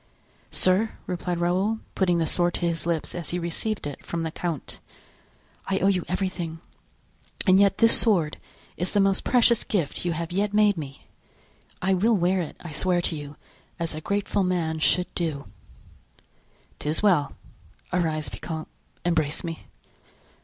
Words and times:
"Sir," 0.49 0.93
replied 1.05 1.37
Raoul, 1.37 1.79
putting 1.93 2.17
the 2.17 2.25
sword 2.25 2.55
to 2.55 2.65
his 2.65 2.87
lips 2.87 3.13
as 3.13 3.29
he 3.29 3.37
received 3.37 3.85
it 3.85 4.03
from 4.03 4.23
the 4.23 4.31
count, 4.31 4.79
"I 5.67 5.77
owe 5.77 5.89
you 5.89 6.05
everything 6.07 6.59
and 7.45 7.59
yet 7.59 7.77
this 7.77 7.99
sword 7.99 8.37
is 8.77 8.93
the 8.93 8.99
most 8.99 9.23
precious 9.23 9.63
gift 9.63 10.03
you 10.03 10.13
have 10.13 10.31
yet 10.31 10.55
made 10.55 10.75
me. 10.75 11.05
I 11.83 11.93
will 11.93 12.15
wear 12.17 12.41
it, 12.41 12.57
I 12.61 12.71
swear 12.71 12.99
to 13.01 13.15
you, 13.15 13.35
as 13.77 13.93
a 13.93 14.01
grateful 14.01 14.41
man 14.43 14.79
should 14.79 15.13
do." 15.13 15.45
"'Tis 16.79 17.03
well; 17.03 17.35
arise, 17.93 18.27
vicomte, 18.27 18.69
embrace 19.05 19.43
me." 19.43 19.67